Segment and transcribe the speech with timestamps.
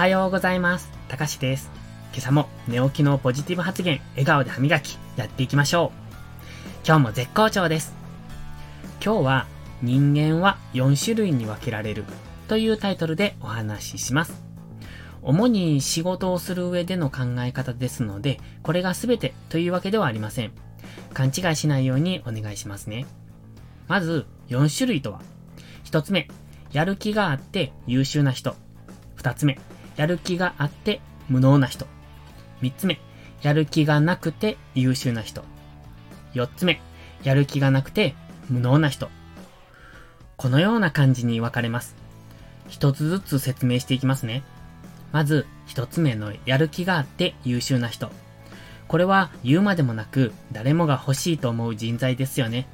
[0.00, 0.90] おはようございます。
[1.08, 1.70] たかしです。
[2.14, 6.86] 今朝も寝起きのポジティブ発言、笑顔で歯磨き、やっていきましょう。
[6.86, 7.92] 今日も絶好調です。
[9.04, 9.46] 今日は
[9.82, 12.04] 人間は4種類に分けられる
[12.48, 14.42] というタイトルでお話しします。
[15.20, 20.52] 主に仕事をする上での考え方ですので、これが全てというわけではありません。
[21.12, 23.04] 勘違いしないようにお願いしますね。
[23.86, 25.20] まず、4種類とは。
[25.84, 26.26] 1つ目、
[26.72, 28.56] やる気があって優秀な人。
[29.18, 29.58] 2つ目、
[29.96, 31.86] やる気があって無能な人。
[32.62, 33.00] 3つ目、
[33.42, 35.44] やる気がなくて優秀な人。
[36.34, 36.80] 4つ目、
[37.22, 38.14] やる気がなくて
[38.48, 39.08] 無能な人。
[40.36, 41.96] このような感じに分かれます。
[42.68, 44.42] 一つずつ説明していきますね。
[45.12, 48.10] まず、一つ目のやる気があって優秀な人。
[48.88, 52.66] これは言うまでもなく誰もが欲しいと思う人材ですよね。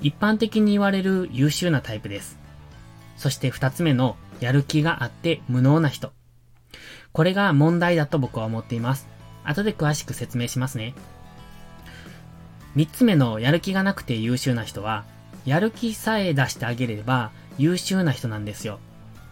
[0.00, 2.38] 一般的に言われる優秀なタイプです。
[3.16, 6.12] そして二つ目のやる気があって無能な人。
[7.12, 9.08] これが問題だと僕は思っています。
[9.44, 10.94] 後で詳しく説明しますね。
[12.74, 15.04] 三つ目のやる気がなくて優秀な人は、
[15.44, 18.78] やる気さえ出してあげれば優秀な人なんですよ。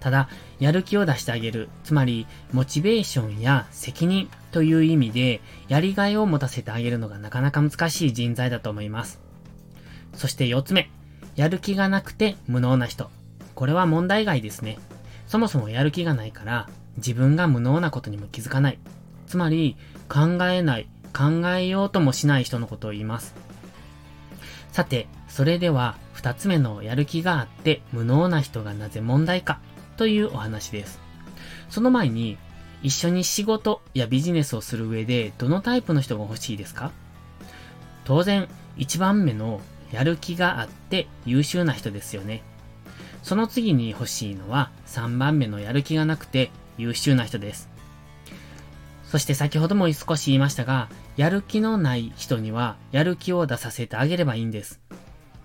[0.00, 0.28] ただ、
[0.60, 9.20] やる気を出してあげる、つまり、モチベーションや責任という意味で、やりがいを持たせてあげるのがなかなか難しい人材だと思います。
[10.12, 10.90] そして四つ目、
[11.36, 13.10] やる気がなくて無能な人。
[13.54, 14.78] これは問題外ですね。
[15.26, 18.78] そもそもやる気がないから、自分が無能なことにも気づかない。
[19.26, 19.76] つまり、
[20.08, 23.34] 考えない、考えようともしない人のことを言います。
[24.72, 29.60] さて、それでは、二つ目のやる気があって無能な人がなぜ問題か
[29.96, 31.00] というお話です。
[31.68, 32.38] その前に、
[32.82, 36.92] 一緒に仕事やビジネスをする上でどのタイプの人が欲しいですか？
[38.04, 42.42] 当然、一番目のやる気があって優秀な人ですよね。
[43.24, 47.70] その次に欲しいのは3番目のやる気がなくて優秀な人です。
[49.06, 54.78] そして先ほども少し言いましたが、やる気のない人にはやる気を出させてあげればいいんです。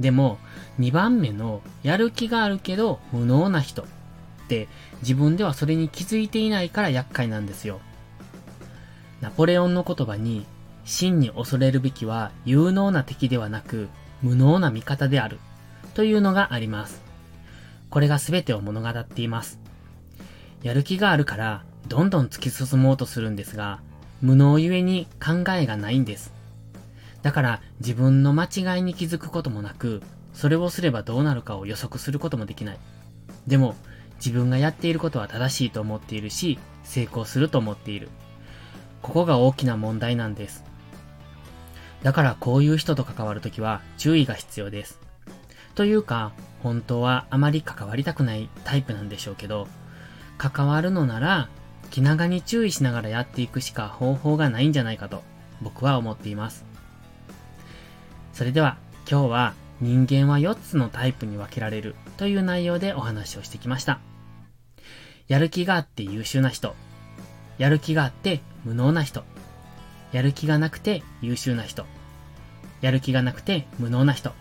[0.00, 0.38] でも、
[0.80, 3.86] 2番目のやる気があるけど無能な人っ
[4.48, 4.66] て
[5.02, 7.80] 自分ではそれに気づいていないから厄介なんですよ。
[9.20, 10.46] ナポレオンの言葉に、
[10.84, 13.88] 真に恐れるべきは有能な敵ではなく
[14.20, 15.38] 無能な味方である
[15.94, 17.07] というのがあります。
[17.90, 19.60] これが全てを物語っています。
[20.62, 23.80] やる気があるからどんどん突き進もうとするんですが、
[24.20, 26.32] 無能ゆえに考えがないんです。
[27.22, 32.78] だから自分の間違いに気づくこともなく、それをすればどうなるかを予測することもできない。
[33.46, 33.74] でも、
[34.16, 38.08] 自分がやっていることは正しいと思っているし、成功すると思っている。
[39.02, 40.64] ここが大きな問題なんです。
[42.02, 45.00] だからこういう人と関わるときは注意が必要です。
[45.74, 46.32] というか、
[46.62, 49.68] 本当はあまり関わりたくないタイプなんでしょうけど、
[50.38, 51.48] 関わるのなら、
[51.90, 55.22] 気長に注意しながらやっていくしか方法がないんじゃないかと、
[55.62, 56.64] 僕は思っています。
[58.32, 58.76] それでは、
[59.10, 64.00] 今日は人間は4つのタイプに分けられるという内容でお話をしてきました。
[65.28, 66.74] やる気があって優秀な人、
[67.58, 69.24] やる気があって無能な人、
[70.12, 71.86] やる気がなくて優秀な人、
[72.80, 74.32] やる気がなくて無能な人。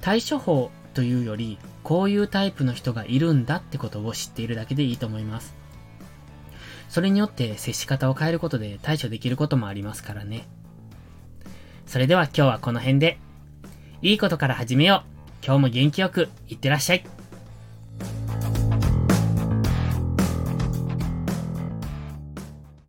[0.00, 5.54] 対処法というより、こういうタイプの人がいるんだってことを知っているだけでいいと思います。
[6.88, 10.46] それによって接し方を変えることで対処できることもありますからね。
[11.86, 13.18] それでは今日はこの辺で。
[14.02, 15.44] いいことから始めよう。
[15.44, 17.21] 今日も元気よくいってらっしゃい。